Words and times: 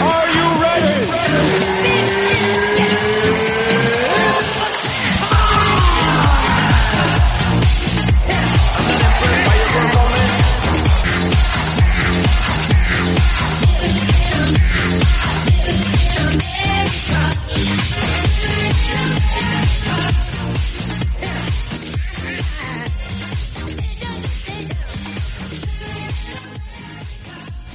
Are 0.00 0.28
you 0.36 0.41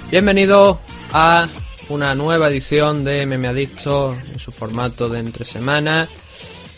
Bienvenidos 0.10 0.78
a 1.12 1.46
una 1.90 2.16
nueva 2.16 2.48
edición 2.48 3.04
de 3.04 3.26
Meme 3.26 3.50
Adicto 3.50 4.14
en 4.14 4.40
su 4.40 4.54
formato 4.54 5.10
de 5.10 5.20
entre 5.20 5.44
semanas. 5.44 6.08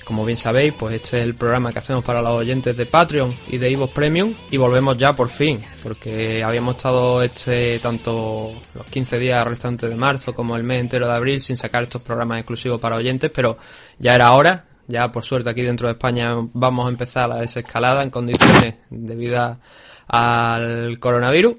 Como 0.04 0.26
bien 0.26 0.36
sabéis, 0.36 0.74
pues 0.74 0.96
este 0.96 1.20
es 1.20 1.26
el 1.26 1.36
programa 1.36 1.72
que 1.72 1.78
hacemos 1.78 2.04
para 2.04 2.24
los 2.24 2.32
oyentes 2.32 2.76
de 2.76 2.88
Patreon 2.88 3.36
y 3.50 3.60
de 3.60 3.70
Evox 3.72 3.94
Premium 3.94 4.34
y 4.50 4.58
volvemos 4.58 4.98
ya 4.98 5.14
por 5.14 5.30
fin, 5.30 5.60
porque 5.84 6.44
habíamos 6.44 6.78
estado 6.78 7.22
este 7.22 7.78
tanto 7.78 8.52
los 8.74 8.86
15 8.88 9.20
días 9.20 9.46
restantes 9.46 9.92
de 9.92 9.96
marzo 9.96 10.34
como 10.34 10.56
el 10.56 10.64
mes 10.64 10.82
entero 10.82 11.06
de 11.06 11.14
abril 11.14 11.40
sin 11.40 11.56
sacar 11.56 11.84
estos 11.84 12.02
programas 12.02 12.40
exclusivos 12.40 12.82
para 12.82 12.96
oyentes, 12.96 13.30
pero 13.30 13.60
ya 14.00 14.16
era 14.16 14.34
hora, 14.34 14.66
ya 14.88 15.12
por 15.12 15.24
suerte 15.24 15.52
aquí 15.52 15.62
dentro 15.62 15.88
de 15.88 15.94
España 15.94 16.34
vamos 16.54 16.88
a 16.88 16.90
empezar 16.90 17.30
la 17.30 17.42
desescalada 17.42 18.02
en 18.02 18.10
condiciones 18.10 18.74
debido 18.90 19.56
al 20.08 20.98
coronavirus. 21.00 21.54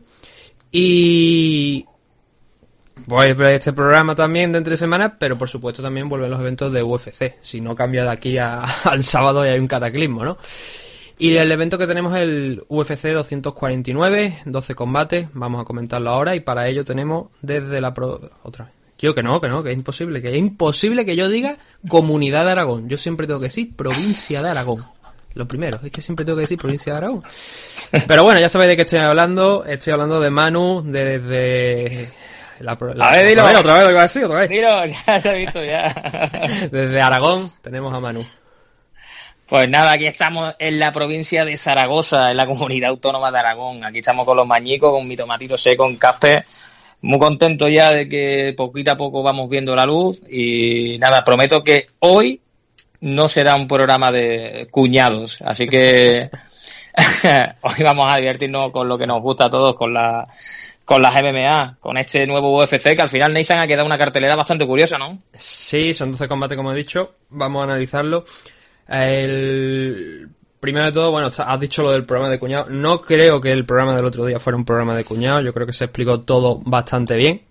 Y 0.73 1.84
vuelve 3.06 3.56
este 3.56 3.73
programa 3.73 4.15
también 4.15 4.52
de 4.52 4.59
entre 4.59 4.77
semanas, 4.77 5.12
pero 5.18 5.37
por 5.37 5.49
supuesto 5.49 5.82
también 5.82 6.09
vuelven 6.09 6.30
los 6.30 6.40
eventos 6.40 6.73
de 6.73 6.82
UFC. 6.82 7.37
Si 7.43 7.60
no 7.60 7.74
cambia 7.74 8.04
de 8.04 8.10
aquí 8.10 8.38
al 8.38 9.02
sábado 9.02 9.45
y 9.45 9.49
hay 9.49 9.59
un 9.59 9.68
cataclismo, 9.68 10.24
¿no? 10.24 10.37
Y 11.18 11.37
el 11.37 11.52
evento 11.52 11.77
que 11.77 11.87
tenemos 11.87 12.15
es 12.15 12.23
el 12.23 12.65
UFC 12.68 13.09
249, 13.09 14.38
12 14.46 14.74
combates, 14.74 15.29
vamos 15.35 15.60
a 15.60 15.65
comentarlo 15.65 16.09
ahora 16.09 16.35
y 16.35 16.40
para 16.40 16.66
ello 16.66 16.82
tenemos 16.82 17.29
desde 17.43 17.79
la 17.82 17.93
otra 18.43 18.65
vez. 18.65 18.74
Yo 18.99 19.15
que 19.15 19.23
no, 19.23 19.40
que 19.40 19.49
no, 19.49 19.62
que 19.62 19.71
es 19.71 19.77
imposible, 19.77 20.23
que 20.23 20.29
es 20.29 20.37
imposible 20.37 21.05
que 21.05 21.16
yo 21.16 21.29
diga 21.29 21.57
Comunidad 21.88 22.45
de 22.45 22.52
Aragón. 22.52 22.88
Yo 22.88 22.96
siempre 22.96 23.27
tengo 23.27 23.40
que 23.40 23.46
decir 23.46 23.74
Provincia 23.77 24.43
de 24.43 24.51
Aragón. 24.51 24.82
Lo 25.34 25.46
primero, 25.46 25.78
es 25.82 25.92
que 25.92 26.02
siempre 26.02 26.24
tengo 26.24 26.36
que 26.36 26.42
decir 26.42 26.59
provincia 26.59 26.92
de 26.92 26.98
Aragón. 26.98 27.23
Pero 28.06 28.24
bueno, 28.24 28.40
ya 28.40 28.48
sabéis 28.48 28.70
de 28.70 28.76
qué 28.76 28.82
estoy 28.82 28.98
hablando. 28.98 29.64
Estoy 29.64 29.92
hablando 29.92 30.20
de 30.20 30.30
Manu 30.30 30.82
desde... 30.84 32.12
La, 32.60 32.72
a 32.72 33.12
ver, 33.12 33.26
dilo. 33.26 33.42
Otra 33.46 33.72
vez, 33.72 33.82
lo 33.82 33.87
que 33.87 33.92
iba 33.92 34.00
a 34.00 34.02
decir, 34.02 34.24
otra 34.24 34.38
vez. 34.40 34.50
Dilo, 34.50 34.84
ya 34.84 35.20
se 35.20 35.30
ha 35.30 35.32
visto, 35.32 35.64
ya. 35.64 36.68
desde 36.70 37.00
Aragón 37.00 37.50
tenemos 37.62 37.95
a 37.95 38.00
Manu. 38.00 38.26
Pues 39.46 39.68
nada, 39.68 39.92
aquí 39.92 40.06
estamos 40.06 40.54
en 40.59 40.78
la 40.78 40.92
provincia 40.92 41.44
de 41.44 41.56
Zaragoza, 41.56 42.30
en 42.30 42.37
la 42.37 42.46
comunidad 42.46 42.90
autónoma 42.90 43.32
de 43.32 43.38
Aragón. 43.38 43.84
Aquí 43.84 44.00
estamos 44.00 44.26
con 44.26 44.37
los 44.37 44.46
mañicos, 44.46 44.92
con 44.92 45.09
mi 45.09 45.16
tomatito 45.16 45.56
seco 45.56 45.88
en 45.88 45.96
caspe. 45.96 46.44
Muy 47.00 47.18
contento 47.18 47.66
ya 47.66 47.92
de 47.92 48.09
que 48.09 48.52
poquito 48.56 48.92
a 48.92 48.96
poco 48.96 49.22
vamos 49.22 49.48
viendo 49.48 49.74
la 49.74 49.87
luz. 49.87 50.22
Y 50.30 50.98
nada, 50.98 51.24
prometo 51.24 51.65
que 51.65 51.88
hoy 52.00 52.40
no 53.01 53.29
será 53.29 53.54
un 53.54 53.68
programa 53.68 54.12
de 54.12 54.68
cuñados, 54.70 55.38
así 55.45 55.66
que 55.66 56.30
hoy 57.62 57.82
vamos 57.82 58.12
a 58.12 58.16
divertirnos 58.16 58.70
con 58.73 58.88
lo 58.88 58.98
que 58.98 59.06
nos 59.06 59.20
gusta 59.23 59.46
a 59.46 59.51
todos, 59.51 59.74
con 59.76 59.95
la 59.95 60.26
con 60.84 61.02
las 61.02 61.15
MMA, 61.15 61.76
con 61.78 61.98
este 61.98 62.26
nuevo 62.26 62.59
UFC 62.59 62.96
que 62.96 63.02
al 63.02 63.09
final 63.09 63.32
Nathan 63.32 63.60
ha 63.60 63.66
quedado 63.68 63.87
una 63.87 63.96
cartelera 63.96 64.34
bastante 64.34 64.66
curiosa, 64.66 64.98
¿no? 64.98 65.22
Sí, 65.32 65.94
son 65.94 66.10
12 66.10 66.26
combates 66.26 66.56
como 66.56 66.72
he 66.72 66.76
dicho, 66.76 67.15
vamos 67.28 67.60
a 67.60 67.65
analizarlo. 67.65 68.25
El 68.88 70.28
primero 70.59 70.87
de 70.87 70.93
todo, 70.93 71.12
bueno, 71.12 71.28
has 71.28 71.61
dicho 71.61 71.84
lo 71.84 71.93
del 71.93 72.05
programa 72.05 72.31
de 72.31 72.41
cuñado. 72.41 72.67
No 72.71 73.00
creo 73.00 73.41
que 73.41 73.53
el 73.53 73.65
programa 73.65 73.94
del 73.94 74.05
otro 74.05 74.27
día 74.27 74.41
fuera 74.41 74.56
un 74.56 74.65
programa 74.65 74.97
de 74.97 75.05
cuñado. 75.05 75.41
Yo 75.41 75.55
creo 75.55 75.67
que 75.67 75.72
se 75.72 75.84
explicó 75.84 76.21
todo 76.21 76.61
bastante 76.65 77.17
bien. 77.17 77.43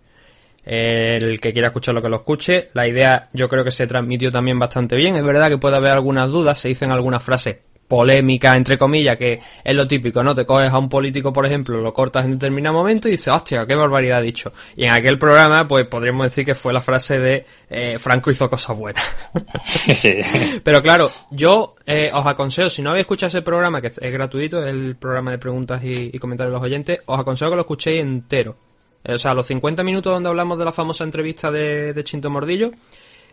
El 0.66 1.40
que 1.40 1.54
quiera 1.54 1.70
escuchar 1.70 1.96
lo 1.96 2.02
que 2.02 2.10
lo 2.10 2.18
escuche. 2.18 2.68
La 2.74 2.88
idea 2.88 3.30
yo 3.34 3.50
creo 3.50 3.64
que 3.64 3.72
se 3.72 3.88
transmitió 3.88 4.32
también 4.32 4.60
bastante 4.60 4.96
bien. 4.96 5.16
Es 5.16 5.24
verdad 5.24 5.50
que 5.50 5.58
puede 5.58 5.78
haber 5.78 5.92
algunas 5.92 6.30
dudas, 6.30 6.60
se 6.60 6.70
dicen 6.70 6.92
algunas 6.92 7.24
frases 7.24 7.58
polémicas, 7.90 8.56
entre 8.56 8.78
comillas, 8.78 9.18
que 9.18 9.42
es 9.64 9.76
lo 9.76 9.88
típico, 9.88 10.24
¿no? 10.24 10.36
Te 10.36 10.46
coges 10.46 10.70
a 10.70 10.78
un 10.78 10.88
político, 10.88 11.34
por 11.34 11.46
ejemplo, 11.48 11.82
lo 11.82 11.92
cortas 11.92 12.24
en 12.24 12.34
determinado 12.34 12.76
momento 12.76 13.08
y 13.08 13.12
dices, 13.12 13.30
hostia, 13.30 13.66
qué 13.66 13.74
barbaridad 13.74 14.20
ha 14.20 14.22
dicho. 14.22 14.54
Y 14.78 14.86
en 14.86 14.92
aquel 14.92 15.18
programa, 15.18 15.68
pues 15.68 15.88
podríamos 15.88 16.28
decir 16.28 16.46
que 16.46 16.54
fue 16.54 16.72
la 16.72 16.84
frase 16.84 17.18
de 17.18 17.46
eh, 17.68 17.98
Franco 17.98 18.30
hizo 18.30 18.48
cosas 18.48 18.78
buenas. 18.78 19.04
Pero 20.64 20.84
claro, 20.84 21.10
yo 21.32 21.74
eh, 21.88 22.12
os 22.14 22.26
aconsejo, 22.28 22.70
si 22.70 22.84
no 22.84 22.92
habéis 22.92 23.06
escuchado 23.06 23.30
ese 23.30 23.42
programa, 23.42 23.82
que 23.82 23.88
es 23.88 24.14
gratuito, 24.14 24.64
es 24.64 24.70
el 24.70 24.96
programa 24.96 25.32
de 25.32 25.40
preguntas 25.40 25.84
y, 25.84 26.12
y 26.14 26.20
comentarios 26.20 26.52
de 26.52 26.58
los 26.60 26.64
oyentes, 26.64 27.00
os 27.08 27.20
aconsejo 27.20 27.50
que 27.50 27.56
lo 27.56 27.62
escuchéis 27.64 28.02
entero 28.02 28.69
o 29.04 29.18
sea, 29.18 29.34
los 29.34 29.48
50 29.48 29.84
minutos 29.84 30.14
donde 30.14 30.30
hablamos 30.30 30.58
de 30.58 30.66
la 30.66 30.72
famosa 30.72 31.04
entrevista 31.04 31.52
de, 31.52 31.94
de 31.94 32.04
Chinto 32.04 32.30
Mordillo, 32.30 32.72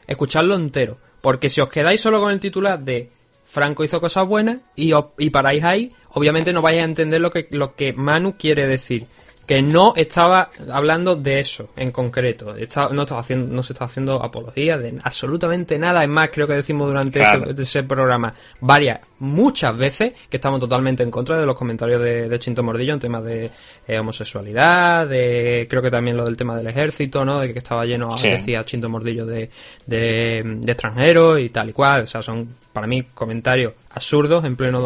escuchadlo 0.07 0.55
entero. 0.55 0.99
Porque 1.21 1.51
si 1.51 1.61
os 1.61 1.69
quedáis 1.69 2.01
solo 2.01 2.21
con 2.21 2.33
el 2.33 2.41
titular 2.41 2.79
de 2.79 3.11
Franco 3.45 3.85
hizo 3.85 4.01
cosas 4.01 4.27
buenas 4.27 4.59
y, 4.75 4.93
y 5.19 5.31
paráis 5.31 5.65
ahí, 5.65 5.93
obviamente 6.17 6.51
no 6.53 6.63
vais 6.63 6.81
a 6.81 6.85
entender 6.85 7.21
lo 7.21 7.31
que, 7.31 7.47
lo 7.51 7.75
que 7.75 7.93
Manu 7.93 8.37
quiere 8.39 8.67
decir 8.67 9.07
que 9.47 9.63
no 9.63 9.93
estaba 9.95 10.51
hablando 10.73 11.15
de 11.15 11.39
eso 11.39 11.69
en 11.77 11.93
concreto. 11.93 12.55
no, 12.91 13.03
estaba 13.03 13.21
haciendo, 13.21 13.55
no 13.55 13.63
se 13.63 13.75
estaba 13.75 13.87
haciendo 13.87 14.21
apología 14.23 14.77
de 14.77 14.99
absolutamente 15.05 15.79
nada. 15.79 16.03
Es 16.03 16.09
más, 16.09 16.31
creo 16.31 16.49
que 16.49 16.55
decimos 16.55 16.89
durante 16.89 17.23
ese, 17.57 17.85
programa 17.85 18.35
varias, 18.61 19.01
muchas 19.21 19.77
veces, 19.77 20.15
que 20.29 20.39
estamos 20.39 20.59
totalmente 20.59 21.05
en 21.05 21.13
contra 21.13 21.39
de 21.39 21.47
los 21.47 21.55
comentarios 21.55 22.03
de, 22.03 22.37
Chinto 22.41 22.63
Mordillo 22.65 22.95
en 22.95 23.01
temas 23.01 23.25
de 23.25 23.51
eh, 23.87 23.99
homosexualidad, 23.99 25.07
de 25.07 25.67
creo 25.71 25.81
que 25.81 25.91
también 25.91 26.17
lo 26.17 26.25
del 26.25 26.37
tema 26.37 26.57
del 26.57 26.67
ejército, 26.67 27.25
¿no? 27.25 27.41
De 27.41 27.53
que 27.53 27.61
estaba 27.61 27.85
lleno, 27.85 28.17
decía 28.21 28.65
Chinto 28.65 28.89
Mordillo, 28.89 29.27
de, 29.27 29.49
de, 29.87 30.43
de 30.61 30.73
extranjeros 30.73 31.39
y 31.39 31.51
tal 31.51 31.71
y 31.71 31.73
cual. 31.73 32.03
O 32.03 32.07
sea, 32.07 32.21
son 32.21 32.49
para 32.73 32.89
mí 32.89 33.05
comentarios 33.15 33.75
absurdos 33.91 34.45
en 34.45 34.57
pleno 34.57 34.81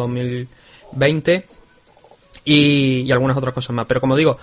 2020 0.91 1.45
y, 2.45 3.11
algunas 3.11 3.37
otras 3.37 3.53
cosas 3.53 3.75
más. 3.75 3.85
Pero 3.87 4.01
como 4.01 4.15
digo, 4.15 4.37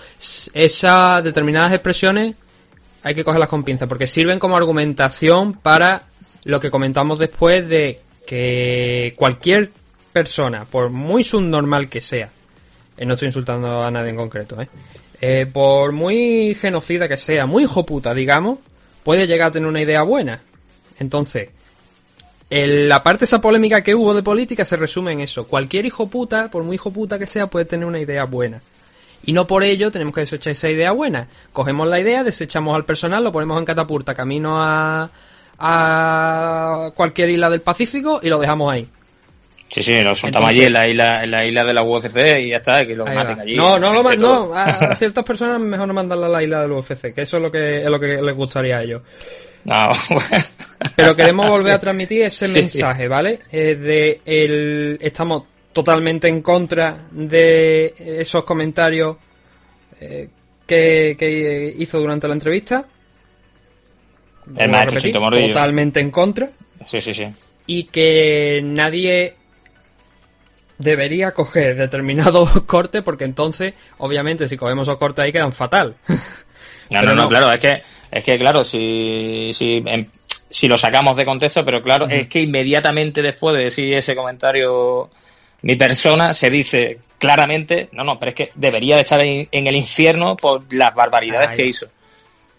esas 0.53 1.23
determinadas 1.23 1.73
expresiones 1.73 2.35
hay 3.03 3.15
que 3.15 3.23
cogerlas 3.23 3.49
con 3.49 3.63
pinza 3.63 3.87
porque 3.87 4.07
sirven 4.07 4.39
como 4.39 4.57
argumentación 4.57 5.53
para 5.53 6.03
lo 6.45 6.59
que 6.59 6.71
comentamos 6.71 7.19
después 7.19 7.67
de 7.67 7.99
que 8.25 9.13
cualquier 9.15 9.71
persona, 10.13 10.65
por 10.65 10.89
muy 10.89 11.23
subnormal 11.23 11.89
que 11.89 12.01
sea, 12.01 12.29
eh, 12.97 13.05
no 13.05 13.13
estoy 13.13 13.27
insultando 13.27 13.83
a 13.83 13.91
nadie 13.91 14.09
en 14.09 14.17
concreto, 14.17 14.61
¿eh? 14.61 14.67
¿eh? 15.21 15.45
por 15.51 15.91
muy 15.91 16.55
genocida 16.55 17.07
que 17.07 17.17
sea, 17.17 17.45
muy 17.45 17.63
hijo 17.63 17.85
puta, 17.85 18.13
digamos, 18.13 18.59
puede 19.03 19.27
llegar 19.27 19.49
a 19.49 19.51
tener 19.51 19.67
una 19.67 19.81
idea 19.81 20.03
buena. 20.03 20.41
Entonces, 20.99 21.49
la 22.49 23.03
parte 23.03 23.25
esa 23.25 23.41
polémica 23.41 23.83
que 23.83 23.93
hubo 23.93 24.13
de 24.13 24.23
política 24.23 24.65
se 24.65 24.75
resume 24.75 25.11
en 25.11 25.21
eso. 25.21 25.45
Cualquier 25.45 25.85
hijo 25.85 26.07
puta, 26.07 26.49
por 26.49 26.63
muy 26.63 26.75
hijo 26.75 26.91
puta 26.91 27.19
que 27.19 27.27
sea, 27.27 27.47
puede 27.47 27.65
tener 27.65 27.85
una 27.85 27.99
idea 27.99 28.25
buena. 28.25 28.61
Y 29.23 29.33
no 29.33 29.45
por 29.45 29.63
ello 29.63 29.91
tenemos 29.91 30.13
que 30.13 30.21
desechar 30.21 30.51
esa 30.51 30.69
idea 30.69 30.91
buena. 30.91 31.27
Cogemos 31.51 31.87
la 31.87 31.99
idea, 31.99 32.23
desechamos 32.23 32.75
al 32.75 32.85
personal, 32.85 33.23
lo 33.23 33.31
ponemos 33.31 33.59
en 33.59 33.65
catapulta 33.65 34.15
camino 34.15 34.63
a, 34.63 35.09
a 35.59 36.91
cualquier 36.95 37.29
isla 37.29 37.49
del 37.49 37.61
Pacífico 37.61 38.19
y 38.23 38.29
lo 38.29 38.39
dejamos 38.39 38.71
ahí. 38.71 38.87
Sí, 39.67 39.83
sí, 39.83 40.01
lo 40.01 40.15
soltamos 40.15 40.49
allí 40.49 40.63
en 40.63 40.73
la 40.73 40.87
isla, 40.87 41.23
en 41.23 41.29
la 41.29 41.45
isla 41.45 41.63
de 41.63 41.73
la 41.73 41.83
UFC 41.83 42.17
y 42.39 42.49
ya 42.49 42.57
está, 42.57 42.85
que 42.87 42.95
lo 42.95 43.05
maten 43.05 43.39
allí. 43.39 43.55
No, 43.55 43.77
no, 43.77 43.93
lo, 43.93 44.15
no 44.15 44.51
a, 44.55 44.95
ciertas 44.95 45.23
personas 45.23 45.59
mejor 45.59 45.87
no 45.87 45.93
mandarla 45.93 46.25
a 46.25 46.29
la 46.29 46.43
isla 46.43 46.61
del 46.61 46.71
UFC, 46.71 47.13
que 47.13 47.21
eso 47.21 47.37
es 47.37 47.43
lo 47.43 47.51
que, 47.51 47.77
es 47.77 47.85
lo 47.85 47.99
que 47.99 48.19
les 48.19 48.35
gustaría 48.35 48.77
a 48.77 48.81
ellos. 48.81 49.03
No. 49.65 49.89
Pero 50.95 51.15
queremos 51.15 51.49
volver 51.49 51.73
a 51.73 51.79
transmitir 51.79 52.21
ese 52.23 52.47
mensaje, 52.47 53.07
¿vale? 53.07 53.39
Eh, 53.51 53.75
de 53.75 54.21
el, 54.25 54.97
estamos 55.01 55.43
totalmente 55.73 56.27
en 56.27 56.41
contra 56.41 57.07
de 57.11 57.93
esos 57.97 58.43
comentarios 58.43 59.17
eh, 59.99 60.29
que, 60.65 61.75
hizo 61.77 61.99
durante 61.99 62.27
la 62.27 62.33
entrevista. 62.33 62.85
El 64.57 64.71
totalmente 65.53 65.99
en 65.99 66.09
contra. 66.09 66.49
Sí, 66.85 67.01
sí, 67.01 67.13
sí. 67.13 67.25
Y 67.67 67.83
que 67.83 68.61
nadie 68.63 69.35
debería 70.79 71.31
coger 71.33 71.75
determinados 71.75 72.49
cortes 72.65 73.03
porque 73.03 73.25
entonces, 73.25 73.75
obviamente, 73.99 74.47
si 74.47 74.57
cogemos 74.57 74.87
esos 74.87 74.97
cortes 74.97 75.23
ahí 75.23 75.31
quedan 75.31 75.53
fatal. 75.53 75.95
No, 76.91 77.01
no, 77.03 77.13
no, 77.13 77.29
claro, 77.29 77.53
es 77.53 77.59
que 77.59 77.83
es 78.09 78.23
que, 78.23 78.39
claro, 78.39 78.63
si, 78.63 79.51
si, 79.53 79.83
si 80.25 80.67
lo 80.67 80.75
sacamos 80.75 81.15
de 81.15 81.23
contexto, 81.23 81.63
pero 81.63 81.83
claro, 81.83 82.07
es 82.09 82.25
que 82.25 82.41
inmediatamente 82.41 83.21
después 83.21 83.55
de 83.55 83.65
decir 83.65 83.93
ese 83.93 84.15
comentario 84.15 85.07
mi 85.61 85.75
persona 85.75 86.33
se 86.33 86.49
dice 86.49 86.99
claramente, 87.17 87.89
no, 87.91 88.03
no, 88.03 88.17
pero 88.17 88.29
es 88.29 88.35
que 88.35 88.51
debería 88.55 88.95
de 88.95 89.01
estar 89.01 89.21
en, 89.21 89.47
el 89.51 89.75
infierno 89.75 90.35
por 90.35 90.73
las 90.73 90.95
barbaridades 90.95 91.51
que 91.51 91.65
hizo. 91.65 91.87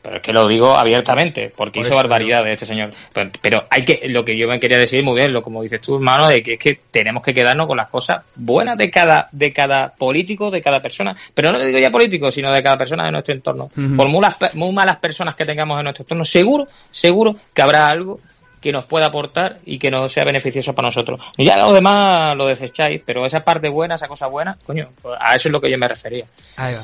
Pero 0.03 0.17
es 0.17 0.23
que 0.23 0.33
lo 0.33 0.49
digo 0.49 0.75
abiertamente, 0.77 1.53
porque 1.55 1.81
hizo 1.81 1.95
barbaridades 1.95 2.53
este 2.53 2.67
señor. 2.67 2.91
Pero, 3.13 3.65
hay 3.69 3.85
que, 3.85 4.09
lo 4.09 4.25
que 4.25 4.37
yo 4.37 4.49
me 4.49 4.59
quería 4.59 4.79
decir 4.79 5.03
muy 5.03 5.17
bien, 5.17 5.33
lo 5.33 5.43
como 5.43 5.63
dices 5.63 5.81
tú, 5.81 5.97
hermano, 5.97 6.29
de 6.29 6.43
que 6.43 6.55
es 6.55 6.59
que 6.59 6.81
tenemos 6.91 7.23
que 7.23 7.35
quedarnos 7.35 7.67
con 7.67 7.77
las 7.77 7.89
cosas 7.89 8.23
buenas 8.35 8.79
de 8.79 8.91
cada, 8.91 9.29
de 9.33 9.53
cada 9.53 9.95
político, 9.95 10.51
de 10.51 10.63
cada 10.63 10.81
persona. 10.81 11.15
Pero 11.35 11.53
no 11.53 11.61
digo 11.61 11.79
ya 11.79 11.91
político, 11.91 12.31
sino 12.31 12.51
de 12.51 12.63
cada 12.63 12.79
persona 12.79 13.05
de 13.05 13.13
nuestro 13.13 13.35
entorno. 13.35 13.69
Por 13.69 14.09
muy, 14.09 14.27
muy 14.55 14.73
malas 14.73 14.97
personas 14.97 15.35
que 15.35 15.45
tengamos 15.45 15.79
en 15.79 15.85
nuestro 15.85 16.05
entorno, 16.05 16.25
seguro, 16.25 16.67
seguro 16.91 17.37
que 17.53 17.63
habrá 17.63 17.89
algo 17.89 18.21
que 18.61 18.73
nos 18.73 18.85
pueda 18.85 19.07
aportar 19.07 19.59
y 19.65 19.79
que 19.79 19.91
nos 19.91 20.13
sea 20.13 20.25
beneficioso 20.25 20.75
para 20.75 20.89
nosotros. 20.89 21.21
Y 21.37 21.47
ya 21.47 21.57
lo 21.57 21.73
demás 21.73 22.37
lo 22.37 22.47
desecháis, 22.47 23.03
pero 23.05 23.25
esa 23.25 23.43
parte 23.43 23.69
buena, 23.69 23.95
esa 23.95 24.09
cosa 24.09 24.27
buena, 24.27 24.57
coño, 24.67 24.91
pues 25.01 25.19
a 25.21 25.35
eso 25.35 25.49
es 25.49 25.53
lo 25.53 25.61
que 25.61 25.71
yo 25.71 25.79
me 25.79 25.89
refería. 25.89 26.27
Ahí 26.57 26.75
va. 26.75 26.83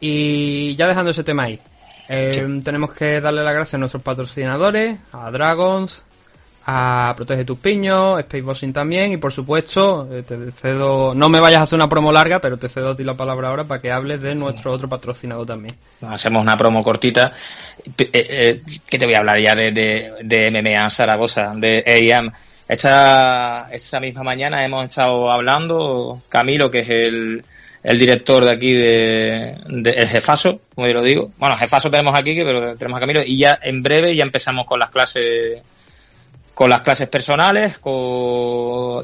Y 0.00 0.74
ya 0.76 0.86
dejando 0.86 1.10
ese 1.10 1.24
tema 1.24 1.44
ahí, 1.44 1.58
eh, 2.08 2.60
tenemos 2.62 2.92
que 2.92 3.20
darle 3.20 3.42
las 3.42 3.54
gracias 3.54 3.74
a 3.74 3.78
nuestros 3.78 4.02
patrocinadores, 4.02 4.98
a 5.12 5.30
Dragons, 5.30 6.02
a 6.68 7.14
Protege 7.16 7.44
tus 7.44 7.58
piños, 7.58 8.20
Spacebossing 8.22 8.72
también 8.72 9.12
y 9.12 9.16
por 9.18 9.32
supuesto 9.32 10.08
eh, 10.10 10.24
te 10.24 10.50
cedo, 10.50 11.14
no 11.14 11.28
me 11.28 11.38
vayas 11.38 11.60
a 11.60 11.62
hacer 11.62 11.76
una 11.76 11.88
promo 11.88 12.10
larga, 12.10 12.40
pero 12.40 12.56
te 12.56 12.68
cedo 12.68 12.90
a 12.90 12.96
ti 12.96 13.04
la 13.04 13.14
palabra 13.14 13.48
ahora 13.48 13.64
para 13.64 13.80
que 13.80 13.92
hables 13.92 14.20
de 14.20 14.34
nuestro 14.34 14.72
otro 14.72 14.88
patrocinador 14.88 15.46
también. 15.46 15.76
Hacemos 16.08 16.42
una 16.42 16.56
promo 16.56 16.82
cortita, 16.82 17.32
eh, 17.96 18.10
eh, 18.12 18.62
que 18.84 18.98
te 18.98 19.06
voy 19.06 19.14
a 19.14 19.18
hablar 19.18 19.40
ya 19.40 19.54
de, 19.54 19.70
de, 19.70 20.12
de 20.24 20.50
MMA 20.50 20.90
Zaragoza, 20.90 21.52
de 21.54 21.84
AIM. 21.86 22.32
Esta, 22.68 23.68
esta 23.70 24.00
misma 24.00 24.24
mañana 24.24 24.64
hemos 24.64 24.88
estado 24.88 25.30
hablando, 25.30 26.22
Camilo, 26.28 26.68
que 26.68 26.80
es 26.80 26.90
el, 26.90 27.44
el 27.86 28.00
director 28.00 28.44
de 28.44 28.50
aquí 28.50 28.72
de, 28.72 29.54
el 29.68 30.08
jefazo, 30.08 30.60
como 30.74 30.88
yo 30.88 30.94
lo 30.94 31.02
digo. 31.04 31.30
Bueno, 31.38 31.54
jefazo 31.56 31.88
tenemos 31.88 32.18
aquí, 32.18 32.34
pero 32.34 32.74
tenemos 32.74 32.96
a 32.96 33.00
Camilo 33.00 33.22
y 33.24 33.38
ya 33.38 33.60
en 33.62 33.80
breve 33.80 34.16
ya 34.16 34.24
empezamos 34.24 34.66
con 34.66 34.80
las 34.80 34.90
clases 34.90 35.62
con 36.52 36.68
las 36.68 36.80
clases 36.80 37.06
personales 37.08 37.78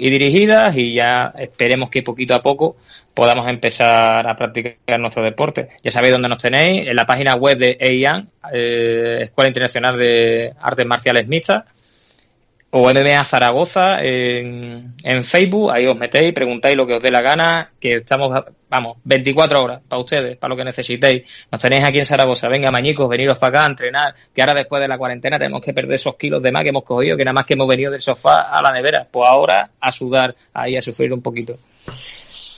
y 0.00 0.10
dirigidas 0.10 0.76
y 0.76 0.94
ya 0.94 1.32
esperemos 1.38 1.90
que 1.90 2.02
poquito 2.02 2.34
a 2.34 2.42
poco 2.42 2.76
podamos 3.14 3.46
empezar 3.46 4.26
a 4.26 4.34
practicar 4.34 4.98
nuestro 4.98 5.22
deporte. 5.22 5.68
Ya 5.84 5.92
sabéis 5.92 6.14
dónde 6.14 6.30
nos 6.30 6.42
tenéis, 6.42 6.88
en 6.88 6.96
la 6.96 7.06
página 7.06 7.36
web 7.36 7.58
de 7.58 7.76
EIAN, 7.78 8.30
eh, 8.52 9.18
Escuela 9.20 9.48
Internacional 9.48 9.96
de 9.96 10.54
Artes 10.60 10.86
Marciales 10.86 11.28
Mixtas, 11.28 11.64
o 12.74 12.88
MMA 12.88 13.22
Zaragoza 13.24 14.02
en, 14.02 14.94
en 15.04 15.24
Facebook, 15.24 15.70
ahí 15.70 15.86
os 15.86 15.96
metéis, 15.96 16.32
preguntáis 16.32 16.74
lo 16.74 16.86
que 16.86 16.94
os 16.94 17.02
dé 17.02 17.10
la 17.10 17.20
gana, 17.20 17.70
que 17.78 17.96
estamos, 17.96 18.32
vamos, 18.70 18.96
24 19.04 19.62
horas 19.62 19.80
para 19.86 20.00
ustedes, 20.00 20.38
para 20.38 20.54
lo 20.54 20.56
que 20.56 20.64
necesitéis. 20.64 21.22
Nos 21.50 21.60
tenéis 21.60 21.84
aquí 21.84 21.98
en 21.98 22.06
Zaragoza, 22.06 22.48
venga 22.48 22.70
mañicos, 22.70 23.10
veniros 23.10 23.36
para 23.36 23.50
acá 23.50 23.66
a 23.66 23.70
entrenar, 23.70 24.14
que 24.34 24.40
ahora 24.40 24.54
después 24.54 24.80
de 24.80 24.88
la 24.88 24.96
cuarentena 24.96 25.38
tenemos 25.38 25.60
que 25.60 25.74
perder 25.74 25.96
esos 25.96 26.16
kilos 26.16 26.42
de 26.42 26.50
más 26.50 26.62
que 26.62 26.70
hemos 26.70 26.84
cogido, 26.84 27.14
que 27.14 27.24
nada 27.24 27.34
más 27.34 27.44
que 27.44 27.52
hemos 27.52 27.68
venido 27.68 27.92
del 27.92 28.00
sofá 28.00 28.40
a 28.50 28.62
la 28.62 28.72
nevera, 28.72 29.06
pues 29.10 29.28
ahora 29.28 29.68
a 29.78 29.92
sudar, 29.92 30.34
ahí 30.54 30.74
a 30.74 30.80
sufrir 30.80 31.12
un 31.12 31.20
poquito. 31.20 31.58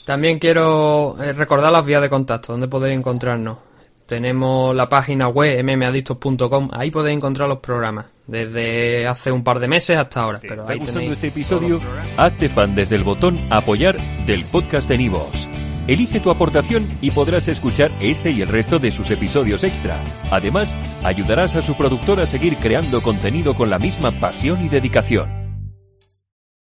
También 0.05 0.39
quiero 0.39 1.17
eh, 1.21 1.33
recordar 1.33 1.73
las 1.73 1.85
vías 1.85 2.03
de 2.03 2.09
contacto, 2.09 2.53
donde 2.53 2.69
podéis 2.69 2.97
encontrarnos. 2.97 3.74
Tenemos 4.07 4.77
la 4.77 4.89
página 4.89 5.29
web 5.29 5.65
mmadictos.com, 5.65 6.69
ahí 6.73 6.91
podéis 6.91 7.17
encontrar 7.17 7.49
los 7.49 7.61
programas, 7.61 8.07
desde 8.27 9.07
hace 9.07 9.33
un 9.33 9.43
par 9.43 9.61
de 9.61 9.69
meses 9.69 9.97
hasta 9.97 10.23
ahora. 10.23 10.41
¿Te 10.41 10.55
está 10.55 10.75
gustando 10.75 11.13
este 11.13 11.29
episodio? 11.29 11.81
Hazte 12.19 12.49
fan 12.51 12.75
desde 12.75 12.97
el 12.97 13.05
botón 13.05 13.41
apoyar 13.51 13.97
del 14.27 14.45
podcast 14.45 14.89
de 14.89 14.99
Nivos. 14.99 15.49
Elige 15.87 16.21
tu 16.21 16.31
aportación 16.31 16.99
y 17.03 17.11
podrás 17.11 17.49
escuchar 17.49 17.93
este 18.01 18.31
y 18.31 18.43
el 18.43 18.49
resto 18.49 18.79
de 18.79 18.91
sus 18.91 19.11
episodios 19.11 19.65
extra. 19.65 20.03
Además, 20.31 20.75
ayudarás 21.03 21.57
a 21.57 21.63
su 21.63 21.75
productor 21.75 22.21
a 22.21 22.27
seguir 22.27 22.57
creando 22.57 23.03
contenido 23.03 23.55
con 23.55 23.69
la 23.69 23.79
misma 23.79 24.11
pasión 24.11 24.65
y 24.65 24.69
dedicación. 24.69 25.44